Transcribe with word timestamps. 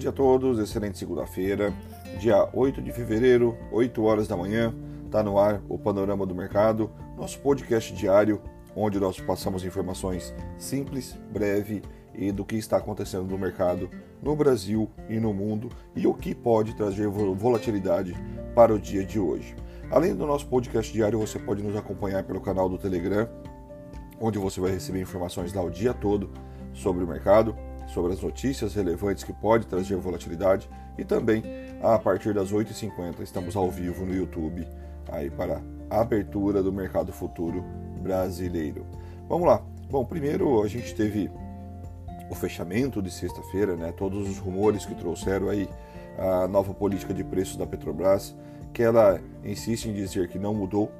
dia 0.00 0.08
a 0.08 0.12
todos, 0.12 0.58
excelente 0.58 0.96
segunda-feira, 0.96 1.74
dia 2.18 2.48
8 2.54 2.80
de 2.80 2.90
fevereiro, 2.90 3.54
8 3.70 4.02
horas 4.02 4.26
da 4.26 4.34
manhã. 4.34 4.74
Está 5.04 5.22
no 5.22 5.38
ar 5.38 5.60
o 5.68 5.78
Panorama 5.78 6.24
do 6.24 6.34
Mercado, 6.34 6.90
nosso 7.18 7.38
podcast 7.40 7.92
diário, 7.92 8.40
onde 8.74 8.98
nós 8.98 9.20
passamos 9.20 9.62
informações 9.62 10.34
simples, 10.56 11.18
breve 11.30 11.82
e 12.14 12.32
do 12.32 12.46
que 12.46 12.56
está 12.56 12.78
acontecendo 12.78 13.24
no 13.24 13.36
mercado 13.36 13.90
no 14.22 14.34
Brasil 14.34 14.88
e 15.06 15.20
no 15.20 15.34
mundo 15.34 15.68
e 15.94 16.06
o 16.06 16.14
que 16.14 16.34
pode 16.34 16.74
trazer 16.74 17.06
volatilidade 17.06 18.14
para 18.54 18.72
o 18.72 18.78
dia 18.78 19.04
de 19.04 19.20
hoje. 19.20 19.54
Além 19.90 20.14
do 20.14 20.26
nosso 20.26 20.46
podcast 20.46 20.90
diário, 20.90 21.18
você 21.18 21.38
pode 21.38 21.62
nos 21.62 21.76
acompanhar 21.76 22.22
pelo 22.22 22.40
canal 22.40 22.70
do 22.70 22.78
Telegram, 22.78 23.28
onde 24.18 24.38
você 24.38 24.60
vai 24.60 24.70
receber 24.70 25.02
informações 25.02 25.52
lá 25.52 25.62
o 25.62 25.70
dia 25.70 25.92
todo 25.92 26.30
sobre 26.72 27.04
o 27.04 27.06
mercado, 27.06 27.54
sobre 27.92 28.12
as 28.12 28.20
notícias 28.20 28.74
relevantes 28.74 29.24
que 29.24 29.32
pode 29.32 29.66
trazer 29.66 29.96
volatilidade 29.96 30.68
e 30.96 31.04
também 31.04 31.42
a 31.82 31.98
partir 31.98 32.32
das 32.34 32.52
8h50 32.52 33.20
estamos 33.20 33.56
ao 33.56 33.70
vivo 33.70 34.04
no 34.04 34.14
YouTube 34.14 34.66
aí 35.10 35.30
para 35.30 35.60
a 35.88 36.00
abertura 36.00 36.62
do 36.62 36.72
mercado 36.72 37.12
futuro 37.12 37.64
brasileiro. 38.00 38.86
Vamos 39.28 39.46
lá. 39.46 39.62
Bom, 39.90 40.04
primeiro 40.04 40.62
a 40.62 40.68
gente 40.68 40.94
teve 40.94 41.30
o 42.30 42.34
fechamento 42.34 43.02
de 43.02 43.10
sexta-feira, 43.10 43.74
né? 43.74 43.92
Todos 43.92 44.28
os 44.28 44.38
rumores 44.38 44.86
que 44.86 44.94
trouxeram 44.94 45.48
aí 45.48 45.68
a 46.16 46.46
nova 46.46 46.72
política 46.72 47.12
de 47.12 47.24
preços 47.24 47.56
da 47.56 47.66
Petrobras, 47.66 48.36
que 48.72 48.82
ela 48.82 49.20
insiste 49.44 49.86
em 49.86 49.92
dizer 49.92 50.28
que 50.28 50.38
não 50.38 50.54
mudou, 50.54 50.92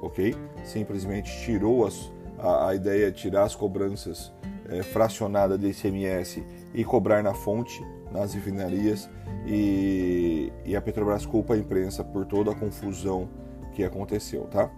ok? 0.00 0.36
Simplesmente 0.64 1.30
tirou 1.44 1.86
as, 1.86 2.12
a, 2.38 2.68
a 2.68 2.74
ideia 2.74 3.10
de 3.10 3.18
tirar 3.18 3.44
as 3.44 3.54
cobranças 3.54 4.32
é, 4.68 4.82
fracionada 4.82 5.56
de 5.56 5.68
ICMS 5.68 6.42
e 6.74 6.84
cobrar 6.84 7.22
na 7.22 7.34
fonte, 7.34 7.84
nas 8.12 8.34
refinarias, 8.34 9.08
e, 9.46 10.52
e 10.64 10.74
a 10.74 10.80
Petrobras 10.80 11.24
culpa 11.24 11.54
a 11.54 11.58
imprensa 11.58 12.02
por 12.02 12.26
toda 12.26 12.50
a 12.50 12.54
confusão 12.54 13.28
que 13.72 13.84
aconteceu, 13.84 14.44
tá? 14.44 14.70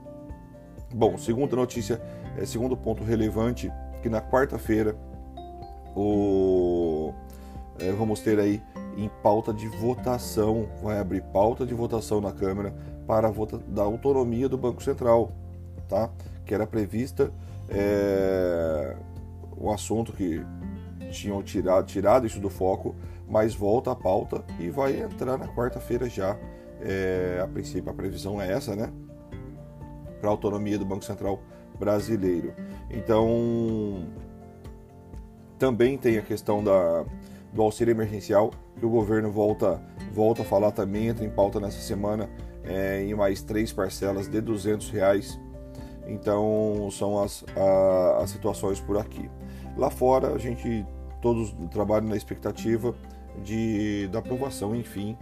Bom, 0.95 1.17
segunda 1.17 1.55
notícia, 1.55 2.01
é, 2.37 2.45
segundo 2.45 2.77
ponto 2.77 3.03
relevante, 3.05 3.71
que 4.03 4.09
na 4.09 4.21
quarta-feira 4.21 4.97
o 5.95 7.13
é, 7.79 7.93
vamos 7.93 8.21
ter 8.21 8.39
aí 8.39 8.63
em 8.97 9.09
pauta 9.23 9.53
de 9.53 9.69
votação, 9.69 10.69
vai 10.83 10.99
abrir 10.99 11.23
pauta 11.23 11.65
de 11.65 11.73
votação 11.73 12.21
na 12.21 12.33
Câmara 12.33 12.75
para 13.07 13.29
a 13.29 13.31
vota 13.31 13.59
da 13.59 13.83
autonomia 13.83 14.49
do 14.49 14.59
Banco 14.59 14.83
Central, 14.83 15.31
tá? 15.89 16.11
Que 16.49 16.55
era 16.55 16.67
prevista 16.67 17.31
é, 17.69 18.97
um 19.61 19.71
assunto 19.71 20.15
que 20.15 20.41
tinham 21.11 21.43
tirado, 21.43 21.87
tirado 21.87 22.27
isso 22.27 22.41
do 22.41 22.49
foco, 22.49 22.97
mas 23.29 23.55
volta 23.55 23.93
à 23.93 23.95
pauta 23.95 24.43
e 24.59 24.71
vai 24.71 24.99
entrar 24.99 25.37
na 25.37 25.47
quarta-feira 25.47 26.09
já. 26.09 26.39
É, 26.81 27.39
a 27.45 27.47
princípio, 27.47 27.91
a 27.91 27.95
previsão 27.95 28.41
é 28.41 28.51
essa, 28.51 28.75
né? 28.75 28.91
Para 30.21 30.31
a 30.31 30.33
autonomia 30.33 30.79
do 30.79 30.87
Banco 30.87 31.05
Central 31.05 31.39
brasileiro. 31.79 32.55
Então, 32.91 34.07
também 35.59 35.99
tem 35.99 36.17
a 36.17 36.23
questão 36.23 36.65
da, 36.65 37.05
do 37.53 37.61
auxílio 37.61 37.93
emergencial, 37.93 38.53
que 38.79 38.87
o 38.87 38.89
governo 38.89 39.31
volta, 39.31 39.83
volta 40.15 40.41
a 40.41 40.45
falar 40.47 40.71
também, 40.71 41.09
entra 41.09 41.27
em 41.27 41.31
pauta 41.31 41.61
nessa 41.61 41.81
semana, 41.81 42.31
é, 42.65 43.03
em 43.03 43.15
mais 43.15 43.43
três 43.43 43.71
parcelas 43.71 44.29
de 44.29 44.41
200 44.41 44.89
reais. 44.91 45.39
Então, 46.09 46.89
são 46.91 47.23
as, 47.23 47.45
a, 47.57 48.23
as 48.23 48.31
situações 48.31 48.81
por 48.81 48.97
aqui. 48.99 49.31
Lá 49.77 49.91
fora, 49.91 50.35
a 50.35 50.39
gente 50.39 50.85
todos 51.21 51.55
trabalham 51.71 52.09
na 52.09 52.17
expectativa 52.17 52.95
de, 53.45 54.09
da 54.09 54.19
aprovação, 54.19 54.75
enfim, 54.75 55.17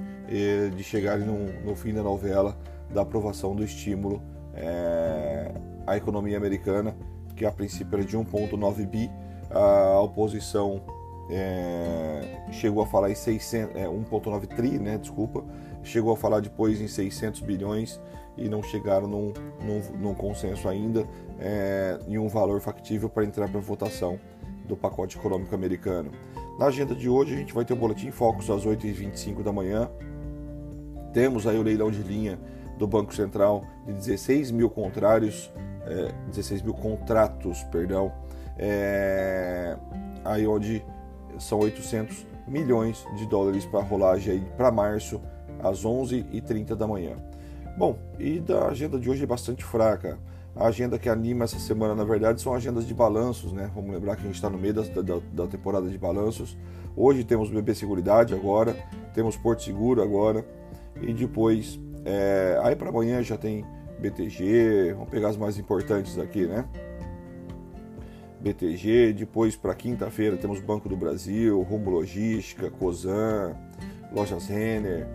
de 0.75 0.83
chegarem 0.83 1.27
no, 1.27 1.53
no 1.63 1.75
fim 1.75 1.93
da 1.93 2.03
novela 2.03 2.57
da 2.91 3.03
aprovação 3.03 3.55
do 3.55 3.65
estímulo 3.65 4.23
é, 4.55 5.53
à 5.87 5.97
economia 5.97 6.37
americana, 6.37 6.97
que 7.35 7.45
a 7.45 7.53
princípio 7.53 7.97
era 7.97 8.05
de 8.05 8.17
1,9 8.17 8.87
bi, 8.87 9.11
a 9.51 10.01
oposição 10.01 10.83
é, 11.31 12.47
chegou 12.53 12.83
a 12.83 12.87
falar 12.87 13.11
em 13.11 13.15
600, 13.15 13.77
é, 13.77 13.87
1,9 13.87 14.47
tri, 14.47 14.79
né, 14.79 14.97
desculpa, 14.99 15.45
chegou 15.87 16.13
a 16.13 16.17
falar 16.17 16.41
depois 16.41 16.81
em 16.81 16.89
600 16.89 17.41
bilhões 17.41 18.01
e 18.37 18.49
não 18.49 18.63
chegaram 18.63 19.07
num, 19.07 19.33
num, 19.63 19.81
num 19.99 20.15
consenso 20.15 20.69
ainda 20.69 21.07
é, 21.39 21.99
em 22.07 22.19
um 22.19 22.29
valor 22.29 22.61
factível 22.61 23.09
para 23.09 23.25
entrar 23.25 23.49
para 23.49 23.61
votação 23.61 24.19
do 24.67 24.77
pacote 24.77 25.17
econômico 25.17 25.55
americano. 25.55 26.11
Na 26.59 26.67
agenda 26.67 26.95
de 26.95 27.09
hoje, 27.09 27.35
a 27.35 27.37
gente 27.37 27.55
vai 27.55 27.65
ter 27.65 27.73
o 27.73 27.77
Boletim 27.77 28.11
Focus 28.11 28.51
às 28.51 28.67
8h25 28.67 29.43
da 29.43 29.53
manhã. 29.53 29.89
Temos 31.13 31.47
aí 31.47 31.57
o 31.57 31.63
leilão 31.63 31.91
de 31.91 32.03
linha 32.03 32.39
do 32.77 32.87
Banco 32.87 33.15
Central 33.15 33.65
de 33.87 33.93
16 33.93 34.51
mil 34.51 34.69
contrários, 34.69 35.51
é, 35.87 36.13
16 36.29 36.63
mil 36.63 36.75
contratos, 36.75 37.63
perdão, 37.65 38.13
é, 38.59 39.77
aí 40.25 40.47
onde 40.47 40.85
são 41.39 41.61
800 41.61 42.27
milhões 42.47 43.07
de 43.17 43.27
dólares 43.27 43.65
para 43.65 43.81
rolagem 43.81 44.47
para 44.57 44.71
março 44.71 45.21
às 45.63 45.85
11h30 45.85 46.75
da 46.75 46.87
manhã. 46.87 47.17
Bom, 47.77 47.99
e 48.19 48.41
da 48.41 48.69
agenda 48.69 48.99
de 48.99 49.11
hoje 49.11 49.23
é 49.23 49.27
bastante 49.27 49.65
fraca. 49.65 50.19
A 50.55 50.69
agenda 50.69 50.99
que 50.99 51.09
anima 51.09 51.45
essa 51.45 51.59
semana, 51.59 51.95
na 51.95 52.05
verdade, 52.05 52.41
são 52.41 52.55
agendas 52.55 52.87
de 52.87 52.95
balanços, 52.95 53.53
né? 53.53 53.71
Vamos 53.75 53.93
lembrar 53.93 54.17
que 54.17 54.23
a 54.23 54.25
gente 54.25 54.37
está 54.37 54.49
no 54.49 54.57
meio 54.57 54.73
da, 54.73 54.83
da, 54.83 55.21
da, 55.33 55.47
temporada 55.47 55.87
de 55.87 55.99
balanços. 55.99 56.57
Hoje 56.97 57.23
temos 57.25 57.51
BB 57.51 57.75
Seguridade 57.75 58.33
agora, 58.33 58.75
temos 59.13 59.37
Porto 59.37 59.63
Seguro 59.63 60.03
agora, 60.03 60.47
e 61.03 61.13
depois, 61.13 61.79
é, 62.07 62.59
aí 62.63 62.75
para 62.75 62.89
amanhã 62.89 63.23
já 63.23 63.37
tem 63.37 63.67
BTG, 63.99 64.95
vamos 64.95 65.11
pegar 65.11 65.29
as 65.29 65.37
mais 65.37 65.59
importantes 65.59 66.19
aqui, 66.19 66.47
né? 66.47 66.65
BTG, 68.41 69.13
depois 69.13 69.57
para 69.57 69.75
quinta-feira 69.75 70.37
temos 70.37 70.61
Banco 70.61 70.89
do 70.89 70.97
Brasil, 70.97 71.61
Rumo 71.63 71.91
Logística, 71.91 72.71
Cosan, 72.71 73.57
Lojas 74.13 74.47
Renner. 74.47 75.07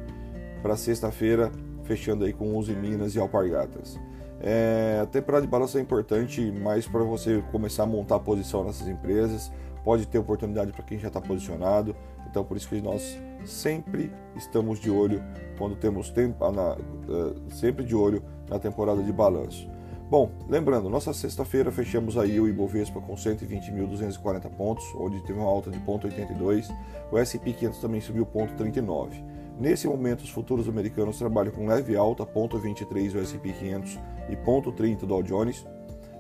Para 0.62 0.76
sexta-feira, 0.76 1.52
fechando 1.84 2.26
aí 2.26 2.34
com 2.34 2.56
Uzi 2.56 2.74
Minas 2.74 3.16
e 3.16 3.20
Alpargatas. 3.20 4.00
É, 4.40 5.00
a 5.02 5.06
temporada 5.06 5.46
de 5.46 5.52
balanço 5.52 5.78
é 5.78 5.82
importante, 5.82 6.52
mas 6.52 6.88
para 6.88 7.04
você 7.04 7.44
começar 7.52 7.84
a 7.84 7.86
montar 7.86 8.16
a 8.16 8.20
posição 8.20 8.64
nessas 8.64 8.88
empresas, 8.88 9.52
pode 9.84 10.08
ter 10.08 10.18
oportunidade 10.18 10.72
para 10.72 10.84
quem 10.84 10.98
já 10.98 11.08
está 11.08 11.22
posicionado. 11.22 11.96
Então, 12.28 12.44
por 12.44 12.58
isso 12.58 12.70
que 12.70 12.82
nós 12.82 13.20
sempre 13.46 14.12
estamos 14.36 14.80
de 14.80 14.90
olho 14.90 15.22
quando 15.58 15.76
temos 15.76 16.10
tempo, 16.10 16.50
na, 16.52 16.74
uh, 16.74 17.52
sempre 17.52 17.84
de 17.84 17.96
olho 17.96 18.24
na 18.50 18.58
temporada 18.58 19.04
de 19.04 19.12
balanço. 19.12 19.70
Bom, 20.10 20.30
lembrando, 20.50 20.90
nossa 20.90 21.14
sexta-feira 21.14 21.72
fechamos 21.72 22.18
aí 22.18 22.40
o 22.40 22.48
Ibovespa 22.48 23.00
com 23.00 23.14
120.240 23.14 24.50
pontos, 24.50 24.84
onde 24.96 25.22
teve 25.22 25.40
uma 25.40 25.48
alta 25.48 25.72
de 25.72 25.80
0,82. 25.80 26.70
O 27.12 27.18
S&P 27.18 27.54
500 27.54 27.80
também 27.80 28.02
subiu 28.02 28.26
0,39. 28.26 29.24
Nesse 29.62 29.88
momento, 29.88 30.22
os 30.22 30.30
futuros 30.32 30.68
americanos 30.68 31.20
trabalham 31.20 31.52
com 31.52 31.68
leve 31.68 31.96
alta, 31.96 32.26
0,23 32.26 33.14
o 33.14 33.20
S&P 33.20 33.54
500 33.54 34.00
e 34.28 34.36
0,30 34.36 35.06
Dow 35.06 35.22
Jones. 35.22 35.64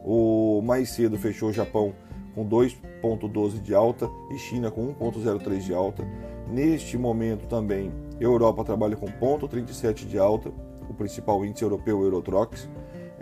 O 0.05 0.61
mais 0.61 0.91
cedo 0.91 1.17
fechou 1.17 1.49
o 1.49 1.53
Japão 1.53 1.91
com 2.35 2.47
2,12 2.47 3.59
de 3.59 3.73
alta 3.73 4.07
e 4.29 4.37
China 4.37 4.69
com 4.69 4.93
1,03 4.93 5.57
de 5.57 5.73
alta. 5.73 6.07
Neste 6.51 6.99
momento 6.99 7.47
também, 7.47 7.91
Europa 8.19 8.63
trabalha 8.63 8.95
com 8.95 9.07
0,37 9.07 10.05
de 10.05 10.19
alta, 10.19 10.51
o 10.87 10.93
principal 10.93 11.43
índice 11.43 11.63
europeu, 11.63 11.97
o 11.97 12.03
Eurotrox, 12.03 12.69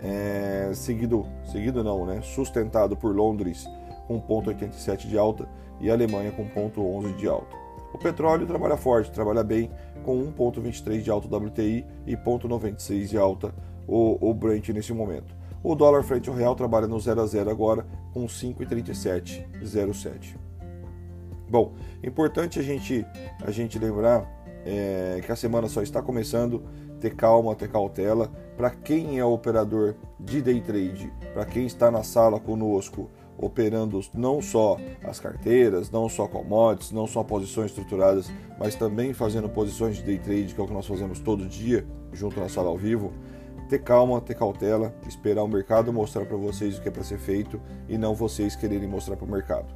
é, 0.02 0.70
seguido, 0.74 1.24
seguido 1.50 1.82
não, 1.82 2.04
né, 2.04 2.20
sustentado 2.20 2.94
por 2.94 3.16
Londres 3.16 3.66
com 4.06 4.20
0,87 4.20 5.08
de 5.08 5.16
alta 5.16 5.48
e 5.80 5.90
Alemanha 5.90 6.30
com 6.30 6.44
0,11 6.44 7.16
de 7.16 7.26
alta. 7.26 7.69
O 7.92 7.98
petróleo 7.98 8.46
trabalha 8.46 8.76
forte, 8.76 9.10
trabalha 9.10 9.42
bem, 9.42 9.70
com 10.04 10.32
1,23 10.32 11.02
de 11.02 11.10
alta 11.10 11.36
WTI 11.36 11.84
e 12.06 12.16
0,96 12.16 13.06
de 13.06 13.18
alta 13.18 13.54
o, 13.86 14.30
o 14.30 14.34
Brent 14.34 14.68
nesse 14.70 14.92
momento. 14.92 15.34
O 15.62 15.74
dólar 15.74 16.02
frente 16.02 16.30
ao 16.30 16.34
real 16.34 16.54
trabalha 16.54 16.86
no 16.86 16.98
0 16.98 17.20
a 17.20 17.26
0 17.26 17.50
agora 17.50 17.86
com 18.12 18.26
5,3707. 18.26 20.36
Bom, 21.48 21.74
importante 22.02 22.58
a 22.58 22.62
gente, 22.62 23.04
a 23.44 23.50
gente 23.50 23.78
lembrar 23.78 24.26
é, 24.64 25.20
que 25.24 25.30
a 25.30 25.36
semana 25.36 25.68
só 25.68 25.82
está 25.82 26.00
começando, 26.00 26.62
ter 27.00 27.14
calma, 27.14 27.54
ter 27.54 27.68
cautela. 27.68 28.30
Para 28.56 28.70
quem 28.70 29.18
é 29.18 29.24
operador 29.24 29.96
de 30.18 30.40
day 30.40 30.60
trade, 30.60 31.12
para 31.34 31.44
quem 31.44 31.66
está 31.66 31.90
na 31.90 32.02
sala 32.02 32.38
conosco, 32.38 33.10
operando 33.40 34.00
não 34.12 34.42
só 34.42 34.76
as 35.02 35.18
carteiras, 35.18 35.90
não 35.90 36.08
só 36.08 36.28
commodities, 36.28 36.92
não 36.92 37.06
só 37.06 37.22
posições 37.24 37.70
estruturadas, 37.70 38.30
mas 38.58 38.74
também 38.74 39.12
fazendo 39.12 39.48
posições 39.48 39.96
de 39.96 40.02
day 40.02 40.18
trade, 40.18 40.54
que 40.54 40.60
é 40.60 40.64
o 40.64 40.66
que 40.66 40.72
nós 40.72 40.86
fazemos 40.86 41.18
todo 41.20 41.46
dia, 41.46 41.86
junto 42.12 42.38
na 42.38 42.48
sala 42.48 42.68
ao 42.68 42.76
vivo. 42.76 43.12
Ter 43.68 43.78
calma, 43.78 44.20
ter 44.20 44.34
cautela, 44.34 44.94
esperar 45.06 45.44
o 45.44 45.48
mercado 45.48 45.92
mostrar 45.92 46.26
para 46.26 46.36
vocês 46.36 46.76
o 46.76 46.82
que 46.82 46.88
é 46.88 46.90
para 46.90 47.04
ser 47.04 47.18
feito 47.18 47.60
e 47.88 47.96
não 47.96 48.14
vocês 48.14 48.56
quererem 48.56 48.88
mostrar 48.88 49.16
para 49.16 49.24
o 49.24 49.30
mercado. 49.30 49.72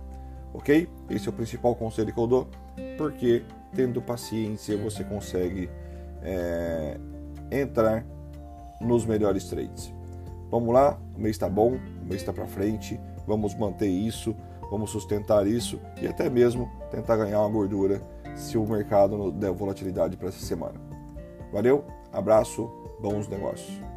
Ok? 0.52 0.88
Esse 1.08 1.28
é 1.28 1.30
o 1.30 1.32
principal 1.32 1.74
conselho 1.74 2.12
que 2.12 2.18
eu 2.18 2.26
dou, 2.26 2.48
porque 2.98 3.44
tendo 3.74 4.02
paciência, 4.02 4.76
você 4.76 5.04
consegue 5.04 5.70
é, 6.22 6.98
entrar 7.50 8.04
nos 8.80 9.04
melhores 9.06 9.44
trades. 9.44 9.92
Vamos 10.50 10.72
lá, 10.72 10.98
o 11.16 11.20
mês 11.20 11.36
está 11.36 11.48
bom, 11.48 11.76
o 12.02 12.04
mês 12.04 12.20
está 12.20 12.32
para 12.32 12.46
frente, 12.46 13.00
vamos 13.26 13.54
manter 13.54 13.88
isso, 13.88 14.34
vamos 14.70 14.90
sustentar 14.90 15.46
isso 15.46 15.78
e 16.00 16.06
até 16.06 16.28
mesmo 16.28 16.70
tentar 16.90 17.16
ganhar 17.16 17.40
uma 17.40 17.50
gordura 17.50 18.00
se 18.34 18.58
o 18.58 18.66
mercado 18.66 19.30
der 19.30 19.52
volatilidade 19.52 20.16
para 20.16 20.28
essa 20.28 20.44
semana. 20.44 20.80
Valeu, 21.52 21.84
abraço, 22.12 22.70
bons 23.00 23.28
negócios. 23.28 23.93